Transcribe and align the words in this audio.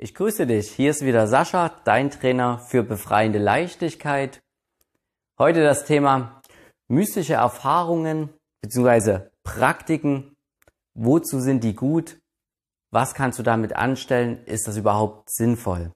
Ich 0.00 0.14
grüße 0.14 0.46
dich. 0.46 0.70
Hier 0.70 0.92
ist 0.92 1.04
wieder 1.04 1.26
Sascha, 1.26 1.72
dein 1.82 2.12
Trainer 2.12 2.60
für 2.60 2.84
befreiende 2.84 3.40
Leichtigkeit. 3.40 4.40
Heute 5.40 5.64
das 5.64 5.86
Thema 5.86 6.40
mystische 6.86 7.34
Erfahrungen 7.34 8.28
bzw. 8.62 9.22
Praktiken. 9.42 10.36
Wozu 10.94 11.40
sind 11.40 11.64
die 11.64 11.74
gut? 11.74 12.20
Was 12.92 13.12
kannst 13.12 13.40
du 13.40 13.42
damit 13.42 13.74
anstellen? 13.74 14.44
Ist 14.44 14.68
das 14.68 14.76
überhaupt 14.76 15.30
sinnvoll? 15.30 15.90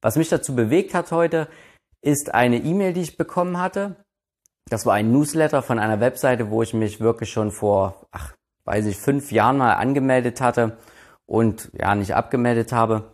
Was 0.00 0.14
mich 0.14 0.28
dazu 0.28 0.54
bewegt 0.54 0.94
hat 0.94 1.10
heute, 1.10 1.48
ist 2.00 2.32
eine 2.32 2.58
E-Mail, 2.58 2.92
die 2.92 3.02
ich 3.02 3.16
bekommen 3.16 3.58
hatte. 3.58 3.96
Das 4.70 4.86
war 4.86 4.94
ein 4.94 5.10
Newsletter 5.10 5.62
von 5.62 5.80
einer 5.80 5.98
Webseite, 5.98 6.50
wo 6.50 6.62
ich 6.62 6.72
mich 6.72 7.00
wirklich 7.00 7.32
schon 7.32 7.50
vor, 7.50 8.06
ach, 8.12 8.36
weiß 8.64 8.86
ich, 8.86 8.96
fünf 8.96 9.32
Jahren 9.32 9.58
mal 9.58 9.72
angemeldet 9.72 10.40
hatte 10.40 10.78
und 11.28 11.70
ja 11.78 11.94
nicht 11.94 12.14
abgemeldet 12.14 12.72
habe. 12.72 13.12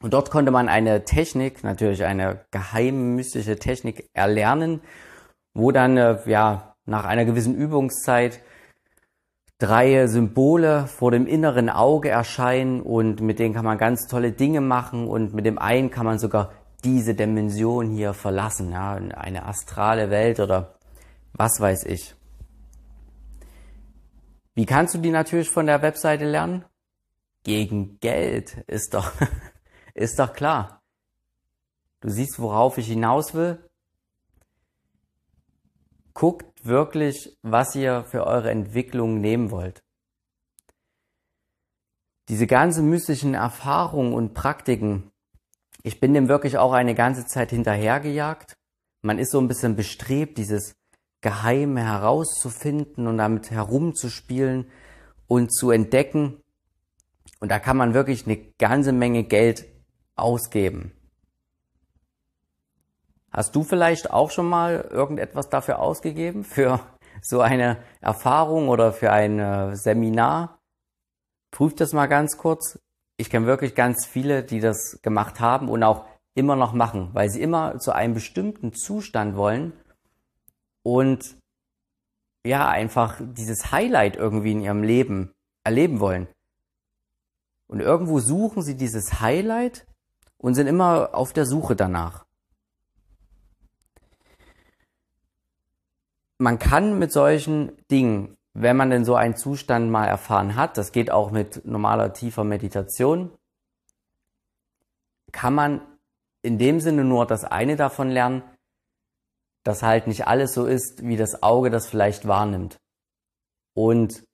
Und 0.00 0.12
dort 0.12 0.30
konnte 0.30 0.50
man 0.50 0.68
eine 0.68 1.04
Technik, 1.04 1.62
natürlich 1.62 2.04
eine 2.04 2.44
geheime 2.50 2.98
mystische 2.98 3.58
Technik 3.58 4.08
erlernen, 4.12 4.80
wo 5.54 5.70
dann 5.70 5.96
äh, 5.96 6.18
ja 6.26 6.74
nach 6.86 7.04
einer 7.04 7.24
gewissen 7.24 7.54
Übungszeit 7.54 8.40
drei 9.58 10.06
Symbole 10.06 10.86
vor 10.86 11.10
dem 11.10 11.26
inneren 11.26 11.70
Auge 11.70 12.08
erscheinen 12.08 12.80
und 12.82 13.20
mit 13.20 13.38
denen 13.38 13.54
kann 13.54 13.64
man 13.64 13.78
ganz 13.78 14.06
tolle 14.06 14.32
Dinge 14.32 14.60
machen 14.60 15.08
und 15.08 15.34
mit 15.34 15.46
dem 15.46 15.58
einen 15.58 15.90
kann 15.90 16.04
man 16.04 16.18
sogar 16.18 16.52
diese 16.84 17.14
Dimension 17.14 17.90
hier 17.90 18.12
verlassen, 18.12 18.70
ja, 18.70 18.94
eine 18.94 19.46
astrale 19.46 20.10
Welt 20.10 20.40
oder 20.40 20.74
was 21.32 21.58
weiß 21.58 21.84
ich. 21.84 22.14
Wie 24.54 24.66
kannst 24.66 24.94
du 24.94 24.98
die 24.98 25.10
natürlich 25.10 25.50
von 25.50 25.66
der 25.66 25.82
Webseite 25.82 26.24
lernen? 26.24 26.64
Gegen 27.46 28.00
Geld, 28.00 28.64
ist 28.66 28.92
doch, 28.92 29.12
ist 29.94 30.18
doch 30.18 30.32
klar. 30.32 30.82
Du 32.00 32.10
siehst, 32.10 32.40
worauf 32.40 32.76
ich 32.76 32.88
hinaus 32.88 33.34
will. 33.34 33.64
Guckt 36.12 36.66
wirklich, 36.66 37.38
was 37.42 37.76
ihr 37.76 38.02
für 38.02 38.26
eure 38.26 38.50
Entwicklung 38.50 39.20
nehmen 39.20 39.52
wollt. 39.52 39.84
Diese 42.28 42.48
ganzen 42.48 42.90
mystischen 42.90 43.34
Erfahrungen 43.34 44.12
und 44.12 44.34
Praktiken, 44.34 45.12
ich 45.84 46.00
bin 46.00 46.14
dem 46.14 46.28
wirklich 46.28 46.58
auch 46.58 46.72
eine 46.72 46.96
ganze 46.96 47.26
Zeit 47.26 47.50
hinterhergejagt. 47.50 48.56
Man 49.02 49.20
ist 49.20 49.30
so 49.30 49.38
ein 49.38 49.46
bisschen 49.46 49.76
bestrebt, 49.76 50.36
dieses 50.36 50.74
Geheime 51.20 51.84
herauszufinden 51.84 53.06
und 53.06 53.18
damit 53.18 53.52
herumzuspielen 53.52 54.68
und 55.28 55.54
zu 55.54 55.70
entdecken. 55.70 56.42
Und 57.40 57.50
da 57.50 57.58
kann 57.58 57.76
man 57.76 57.94
wirklich 57.94 58.26
eine 58.26 58.36
ganze 58.58 58.92
Menge 58.92 59.24
Geld 59.24 59.66
ausgeben. 60.14 60.92
Hast 63.30 63.54
du 63.54 63.64
vielleicht 63.64 64.10
auch 64.10 64.30
schon 64.30 64.48
mal 64.48 64.88
irgendetwas 64.90 65.50
dafür 65.50 65.78
ausgegeben? 65.78 66.44
Für 66.44 66.80
so 67.20 67.40
eine 67.40 67.78
Erfahrung 68.00 68.68
oder 68.68 68.92
für 68.92 69.10
ein 69.10 69.38
äh, 69.38 69.74
Seminar? 69.74 70.58
Prüf 71.50 71.74
das 71.74 71.92
mal 71.92 72.06
ganz 72.06 72.36
kurz. 72.36 72.78
Ich 73.16 73.30
kenne 73.30 73.46
wirklich 73.46 73.74
ganz 73.74 74.06
viele, 74.06 74.42
die 74.42 74.60
das 74.60 75.00
gemacht 75.02 75.40
haben 75.40 75.70
und 75.70 75.82
auch 75.82 76.04
immer 76.34 76.56
noch 76.56 76.74
machen, 76.74 77.10
weil 77.14 77.30
sie 77.30 77.40
immer 77.40 77.78
zu 77.78 77.92
einem 77.92 78.12
bestimmten 78.12 78.74
Zustand 78.74 79.36
wollen 79.36 79.72
und 80.82 81.36
ja, 82.46 82.68
einfach 82.68 83.20
dieses 83.20 83.72
Highlight 83.72 84.16
irgendwie 84.16 84.52
in 84.52 84.60
ihrem 84.60 84.82
Leben 84.82 85.32
erleben 85.64 85.98
wollen. 85.98 86.28
Und 87.68 87.80
irgendwo 87.80 88.20
suchen 88.20 88.62
sie 88.62 88.76
dieses 88.76 89.20
Highlight 89.20 89.86
und 90.38 90.54
sind 90.54 90.66
immer 90.66 91.14
auf 91.14 91.32
der 91.32 91.46
Suche 91.46 91.76
danach. 91.76 92.24
Man 96.38 96.58
kann 96.58 96.98
mit 96.98 97.12
solchen 97.12 97.72
Dingen, 97.90 98.36
wenn 98.52 98.76
man 98.76 98.90
denn 98.90 99.04
so 99.04 99.14
einen 99.14 99.36
Zustand 99.36 99.90
mal 99.90 100.06
erfahren 100.06 100.54
hat, 100.54 100.76
das 100.76 100.92
geht 100.92 101.10
auch 101.10 101.30
mit 101.30 101.64
normaler 101.64 102.12
tiefer 102.12 102.44
Meditation, 102.44 103.30
kann 105.32 105.54
man 105.54 105.80
in 106.42 106.58
dem 106.58 106.80
Sinne 106.80 107.04
nur 107.04 107.26
das 107.26 107.44
eine 107.44 107.76
davon 107.76 108.10
lernen, 108.10 108.42
dass 109.64 109.82
halt 109.82 110.06
nicht 110.06 110.26
alles 110.26 110.54
so 110.54 110.66
ist, 110.66 111.06
wie 111.06 111.16
das 111.16 111.42
Auge 111.42 111.70
das 111.70 111.88
vielleicht 111.88 112.28
wahrnimmt. 112.28 112.78
Und 113.74 114.25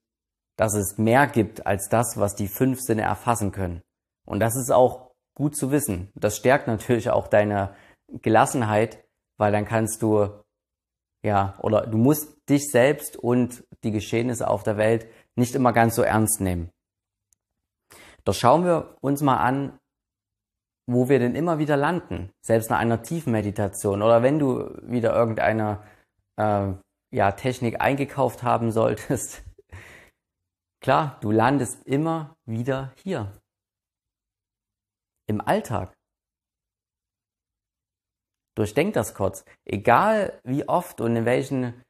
dass 0.55 0.75
es 0.75 0.97
mehr 0.97 1.27
gibt 1.27 1.65
als 1.65 1.89
das, 1.89 2.17
was 2.17 2.35
die 2.35 2.47
fünf 2.47 2.79
Sinne 2.81 3.03
erfassen 3.03 3.51
können. 3.51 3.81
Und 4.25 4.39
das 4.39 4.55
ist 4.55 4.71
auch 4.71 5.11
gut 5.35 5.55
zu 5.55 5.71
wissen. 5.71 6.11
Das 6.15 6.37
stärkt 6.37 6.67
natürlich 6.67 7.09
auch 7.09 7.27
deine 7.27 7.75
Gelassenheit, 8.21 9.03
weil 9.37 9.51
dann 9.51 9.65
kannst 9.65 10.01
du, 10.01 10.29
ja, 11.23 11.55
oder 11.59 11.87
du 11.87 11.97
musst 11.97 12.37
dich 12.49 12.69
selbst 12.69 13.17
und 13.17 13.63
die 13.83 13.91
Geschehnisse 13.91 14.47
auf 14.47 14.63
der 14.63 14.77
Welt 14.77 15.07
nicht 15.35 15.55
immer 15.55 15.73
ganz 15.73 15.95
so 15.95 16.03
ernst 16.03 16.41
nehmen. 16.41 16.69
Doch 18.25 18.33
schauen 18.33 18.63
wir 18.63 18.95
uns 19.01 19.21
mal 19.21 19.37
an, 19.37 19.79
wo 20.85 21.09
wir 21.09 21.19
denn 21.19 21.35
immer 21.35 21.59
wieder 21.59 21.77
landen, 21.77 22.31
selbst 22.41 22.69
nach 22.69 22.79
einer 22.79 23.01
tiefen 23.01 23.31
Meditation 23.31 24.01
oder 24.01 24.21
wenn 24.21 24.37
du 24.37 24.69
wieder 24.81 25.15
irgendeine 25.15 25.81
äh, 26.37 26.73
ja, 27.11 27.31
Technik 27.31 27.79
eingekauft 27.79 28.43
haben 28.43 28.71
solltest, 28.71 29.43
Klar, 30.83 31.17
du 31.21 31.31
landest 31.31 31.87
immer 31.87 32.35
wieder 32.45 32.91
hier. 32.97 33.31
Im 35.27 35.39
Alltag. 35.39 35.93
Durchdenk 38.55 38.93
das 38.93 39.13
kurz. 39.13 39.45
Egal 39.63 40.41
wie 40.43 40.67
oft 40.67 40.99
und 40.99 41.15
in 41.15 41.23
welchen 41.23 41.81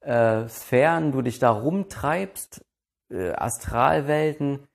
äh, 0.00 0.46
Sphären 0.50 1.12
du 1.12 1.22
dich 1.22 1.38
da 1.38 1.50
rumtreibst, 1.50 2.62
äh, 3.10 3.32
Astralwelten, 3.32 4.68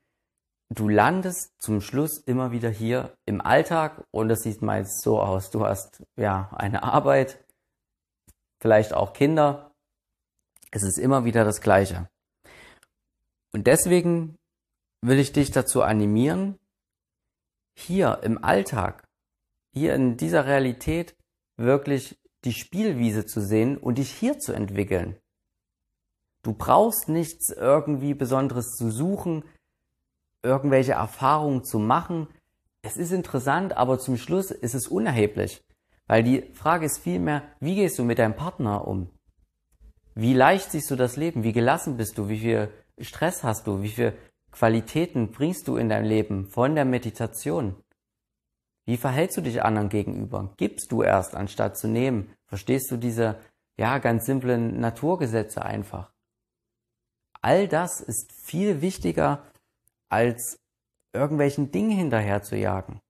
du 0.70 0.90
landest 0.90 1.62
zum 1.62 1.80
Schluss 1.80 2.18
immer 2.18 2.52
wieder 2.52 2.72
hier 2.72 3.16
im 3.28 3.42
Alltag 3.42 4.04
und 4.10 4.30
das 4.30 4.40
sieht 4.40 4.64
meist 4.64 5.04
so 5.04 5.22
aus. 5.22 5.52
Du 5.52 5.64
hast 5.64 6.04
ja 6.16 6.50
eine 6.56 6.82
Arbeit, 6.82 7.46
vielleicht 8.60 8.96
auch 8.96 9.14
Kinder. 9.14 9.72
Es 10.72 10.82
ist 10.82 10.98
immer 10.98 11.26
wieder 11.26 11.46
das 11.46 11.62
Gleiche. 11.62 12.10
Und 13.58 13.66
deswegen 13.66 14.38
will 15.02 15.18
ich 15.18 15.32
dich 15.32 15.50
dazu 15.50 15.82
animieren, 15.82 16.60
hier 17.76 18.20
im 18.22 18.44
Alltag, 18.44 19.08
hier 19.74 19.96
in 19.96 20.16
dieser 20.16 20.46
Realität 20.46 21.16
wirklich 21.56 22.20
die 22.44 22.54
Spielwiese 22.54 23.26
zu 23.26 23.42
sehen 23.42 23.76
und 23.76 23.98
dich 23.98 24.12
hier 24.12 24.38
zu 24.38 24.54
entwickeln. 24.54 25.18
Du 26.44 26.54
brauchst 26.54 27.10
nichts 27.10 27.50
irgendwie 27.50 28.14
Besonderes 28.14 28.76
zu 28.76 28.92
suchen, 28.92 29.44
irgendwelche 30.44 30.92
Erfahrungen 30.92 31.64
zu 31.64 31.80
machen. 31.80 32.28
Es 32.84 32.96
ist 32.96 33.12
interessant, 33.12 33.76
aber 33.76 33.98
zum 33.98 34.18
Schluss 34.18 34.52
ist 34.52 34.76
es 34.76 34.88
unerheblich. 34.88 35.66
Weil 36.06 36.22
die 36.22 36.44
Frage 36.54 36.86
ist 36.86 37.00
vielmehr, 37.00 37.42
wie 37.60 37.74
gehst 37.74 37.98
du 37.98 38.04
mit 38.04 38.20
deinem 38.20 38.36
Partner 38.36 38.88
um? 38.88 39.10
Wie 40.14 40.36
leicht 40.36 40.70
siehst 40.70 40.92
du 40.92 40.96
das 40.96 41.18
Leben? 41.18 41.42
Wie 41.42 41.54
gelassen 41.54 41.98
bist 41.98 42.20
du? 42.20 42.30
Wie 42.30 42.38
viel 42.38 42.72
Stress 43.00 43.44
hast 43.44 43.68
du? 43.68 43.82
Wie 43.82 43.90
viele 43.90 44.18
Qualitäten 44.52 45.32
bringst 45.32 45.68
du 45.68 45.78
in 45.78 45.90
dein 45.90 46.06
Leben 46.06 46.46
von 46.46 46.76
der 46.76 46.86
Meditation? 46.86 47.76
Wie 48.86 48.98
verhältst 48.98 49.38
du 49.38 49.42
dich 49.42 49.64
anderen 49.64 49.90
gegenüber? 49.90 50.54
Gibst 50.58 50.92
du 50.92 51.04
erst, 51.04 51.36
anstatt 51.36 51.78
zu 51.78 51.88
nehmen? 51.88 52.34
Verstehst 52.48 52.90
du 52.90 52.98
diese, 52.98 53.40
ja, 53.78 53.98
ganz 53.98 54.26
simplen 54.26 54.80
Naturgesetze 54.80 55.64
einfach? 55.64 56.14
All 57.42 57.68
das 57.68 58.02
ist 58.02 58.32
viel 58.32 58.82
wichtiger, 58.82 59.44
als 60.10 60.60
irgendwelchen 61.14 61.72
Dingen 61.72 61.92
hinterher 61.92 62.42
zu 62.42 62.56
jagen. 62.56 63.02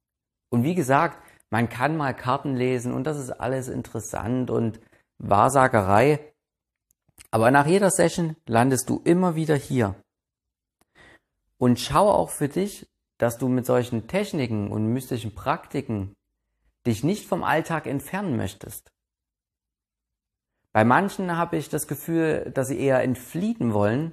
Und 0.50 0.64
wie 0.64 0.76
gesagt, 0.76 1.18
man 1.50 1.70
kann 1.70 1.96
mal 1.96 2.14
Karten 2.14 2.56
lesen 2.56 2.94
und 2.94 3.06
das 3.06 3.18
ist 3.18 3.32
alles 3.32 3.68
interessant 3.68 4.50
und 4.50 4.82
Wahrsagerei. 5.20 6.34
Aber 7.32 7.52
nach 7.52 7.68
jeder 7.68 7.92
Session 7.92 8.36
landest 8.46 8.90
du 8.90 9.02
immer 9.04 9.36
wieder 9.36 9.56
hier. 9.56 9.96
Und 11.58 11.80
schau 11.80 12.10
auch 12.10 12.30
für 12.30 12.48
dich, 12.48 12.88
dass 13.18 13.38
du 13.38 13.48
mit 13.48 13.66
solchen 13.66 14.08
Techniken 14.08 14.72
und 14.72 14.94
mystischen 14.94 15.34
Praktiken 15.34 16.14
dich 16.86 17.04
nicht 17.04 17.28
vom 17.28 17.44
Alltag 17.44 17.88
entfernen 17.88 18.38
möchtest. 18.38 18.92
Bei 20.72 20.84
manchen 20.84 21.36
habe 21.36 21.58
ich 21.58 21.70
das 21.70 21.88
Gefühl, 21.88 22.52
dass 22.54 22.68
sie 22.68 22.80
eher 22.80 23.02
entfliehen 23.02 23.74
wollen, 23.74 24.12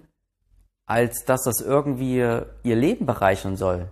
als 0.87 1.25
dass 1.25 1.45
das 1.45 1.61
irgendwie 1.61 2.17
ihr 2.17 2.77
Leben 2.77 3.07
bereichern 3.07 3.57
soll. 3.57 3.91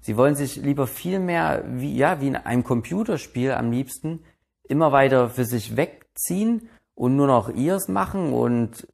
Sie 0.00 0.16
wollen 0.16 0.34
sich 0.34 0.56
lieber 0.56 0.86
viel 0.86 1.18
mehr 1.18 1.64
wie, 1.66 1.96
ja, 1.96 2.20
wie 2.20 2.28
in 2.28 2.36
einem 2.36 2.64
Computerspiel 2.64 3.52
am 3.52 3.70
liebsten 3.70 4.22
immer 4.62 4.92
weiter 4.92 5.30
für 5.30 5.44
sich 5.44 5.76
wegziehen 5.76 6.68
und 6.94 7.16
nur 7.16 7.26
noch 7.26 7.48
ihrs 7.48 7.88
machen 7.88 8.32
und 8.32 8.86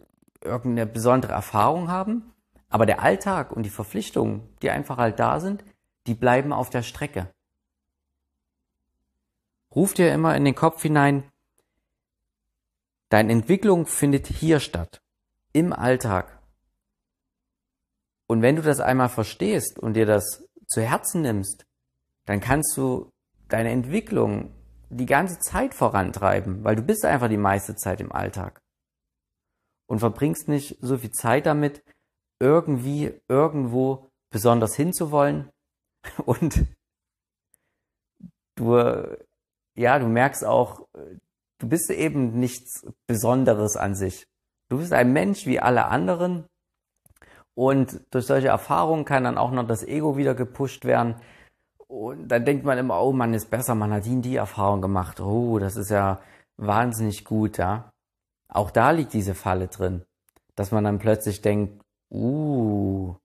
irgendeine 0.42 0.86
besondere 0.86 1.32
Erfahrung 1.32 1.88
haben. 1.88 2.32
Aber 2.68 2.86
der 2.86 3.02
Alltag 3.02 3.52
und 3.52 3.64
die 3.64 3.70
Verpflichtungen, 3.70 4.48
die 4.62 4.70
einfach 4.70 4.96
halt 4.96 5.18
da 5.18 5.40
sind, 5.40 5.64
die 6.06 6.14
bleiben 6.14 6.52
auf 6.52 6.70
der 6.70 6.82
Strecke. 6.82 7.28
Ruf 9.74 9.94
dir 9.94 10.12
immer 10.12 10.36
in 10.36 10.44
den 10.44 10.54
Kopf 10.54 10.82
hinein, 10.82 11.24
deine 13.08 13.32
Entwicklung 13.32 13.86
findet 13.86 14.26
hier 14.26 14.60
statt, 14.60 15.02
im 15.52 15.72
Alltag. 15.72 16.40
Und 18.26 18.42
wenn 18.42 18.56
du 18.56 18.62
das 18.62 18.80
einmal 18.80 19.08
verstehst 19.08 19.78
und 19.78 19.94
dir 19.94 20.06
das 20.06 20.44
zu 20.66 20.80
Herzen 20.80 21.22
nimmst, 21.22 21.66
dann 22.26 22.40
kannst 22.40 22.76
du 22.76 23.10
deine 23.48 23.70
Entwicklung 23.70 24.54
die 24.90 25.06
ganze 25.06 25.38
Zeit 25.38 25.74
vorantreiben, 25.74 26.64
weil 26.64 26.76
du 26.76 26.82
bist 26.82 27.04
einfach 27.04 27.28
die 27.28 27.36
meiste 27.36 27.76
Zeit 27.76 28.00
im 28.00 28.12
Alltag. 28.12 28.60
Und 29.88 30.00
verbringst 30.00 30.48
nicht 30.48 30.78
so 30.80 30.98
viel 30.98 31.10
Zeit 31.10 31.46
damit, 31.46 31.82
irgendwie 32.40 33.12
irgendwo 33.28 34.10
besonders 34.30 34.74
hinzuwollen. 34.74 35.50
Und 36.24 36.66
du, 38.56 38.76
ja, 39.76 39.98
du 39.98 40.06
merkst 40.06 40.44
auch, 40.44 40.86
du 41.58 41.68
bist 41.68 41.90
eben 41.90 42.38
nichts 42.38 42.86
Besonderes 43.06 43.76
an 43.76 43.94
sich. 43.94 44.26
Du 44.68 44.78
bist 44.78 44.92
ein 44.92 45.12
Mensch 45.12 45.46
wie 45.46 45.60
alle 45.60 45.86
anderen. 45.86 46.46
Und 47.54 48.00
durch 48.10 48.26
solche 48.26 48.48
Erfahrungen 48.48 49.04
kann 49.04 49.24
dann 49.24 49.38
auch 49.38 49.50
noch 49.50 49.66
das 49.66 49.82
Ego 49.82 50.16
wieder 50.16 50.34
gepusht 50.34 50.84
werden. 50.84 51.16
Und 51.90 52.28
dann 52.28 52.44
denkt 52.44 52.64
man 52.64 52.78
immer, 52.78 53.02
oh, 53.02 53.12
man 53.12 53.34
ist 53.34 53.50
besser, 53.50 53.74
man 53.74 53.92
hat 53.92 54.04
die, 54.04 54.20
die 54.20 54.36
Erfahrung 54.36 54.80
gemacht. 54.80 55.18
Oh, 55.18 55.58
das 55.58 55.74
ist 55.74 55.90
ja 55.90 56.20
wahnsinnig 56.56 57.24
gut, 57.24 57.58
ja. 57.58 57.90
Auch 58.48 58.70
da 58.70 58.92
liegt 58.92 59.12
diese 59.12 59.34
Falle 59.34 59.66
drin, 59.66 60.04
dass 60.54 60.70
man 60.70 60.84
dann 60.84 61.00
plötzlich 61.00 61.42
denkt, 61.42 61.82
uh, 62.12 63.16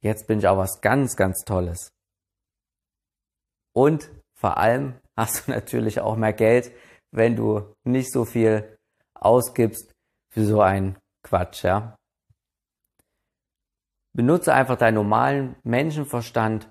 jetzt 0.00 0.26
bin 0.26 0.40
ich 0.40 0.48
auch 0.48 0.56
was 0.56 0.80
ganz, 0.80 1.14
ganz 1.14 1.44
Tolles. 1.44 1.92
Und 3.72 4.10
vor 4.34 4.56
allem 4.56 4.98
hast 5.16 5.46
du 5.46 5.52
natürlich 5.52 6.00
auch 6.00 6.16
mehr 6.16 6.32
Geld, 6.32 6.72
wenn 7.12 7.36
du 7.36 7.72
nicht 7.84 8.10
so 8.10 8.24
viel 8.24 8.78
ausgibst 9.14 9.94
für 10.28 10.44
so 10.44 10.60
einen 10.60 10.98
Quatsch, 11.22 11.62
ja. 11.62 11.94
Benutze 14.12 14.52
einfach 14.52 14.76
deinen 14.76 14.96
normalen 14.96 15.54
Menschenverstand 15.62 16.68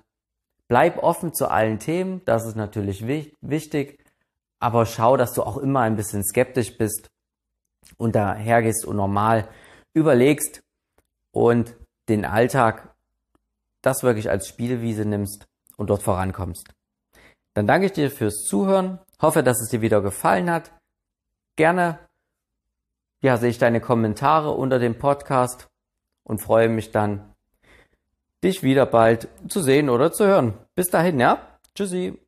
Bleib 0.72 1.02
offen 1.02 1.34
zu 1.34 1.50
allen 1.50 1.80
Themen, 1.80 2.24
das 2.24 2.46
ist 2.46 2.56
natürlich 2.56 3.06
wichtig, 3.42 4.02
aber 4.58 4.86
schau, 4.86 5.18
dass 5.18 5.34
du 5.34 5.42
auch 5.42 5.58
immer 5.58 5.80
ein 5.80 5.96
bisschen 5.96 6.24
skeptisch 6.24 6.78
bist 6.78 7.10
und 7.98 8.14
dahergehst 8.14 8.86
und 8.86 8.96
normal 8.96 9.46
überlegst 9.92 10.62
und 11.30 11.76
den 12.08 12.24
Alltag 12.24 12.94
das 13.82 14.02
wirklich 14.02 14.30
als 14.30 14.48
Spielwiese 14.48 15.04
nimmst 15.04 15.46
und 15.76 15.90
dort 15.90 16.02
vorankommst. 16.02 16.72
Dann 17.52 17.66
danke 17.66 17.84
ich 17.84 17.92
dir 17.92 18.10
fürs 18.10 18.46
Zuhören, 18.46 18.98
hoffe, 19.20 19.42
dass 19.42 19.60
es 19.60 19.68
dir 19.68 19.82
wieder 19.82 20.00
gefallen 20.00 20.50
hat. 20.50 20.72
Gerne 21.56 21.98
ja, 23.20 23.36
sehe 23.36 23.50
ich 23.50 23.58
deine 23.58 23.82
Kommentare 23.82 24.52
unter 24.52 24.78
dem 24.78 24.98
Podcast 24.98 25.68
und 26.24 26.40
freue 26.40 26.70
mich 26.70 26.92
dann 26.92 27.34
dich 28.42 28.62
wieder 28.62 28.86
bald 28.86 29.28
zu 29.48 29.60
sehen 29.60 29.90
oder 29.90 30.12
zu 30.12 30.26
hören. 30.26 30.54
Bis 30.74 30.88
dahin, 30.88 31.20
ja? 31.20 31.58
Tschüssi. 31.74 32.18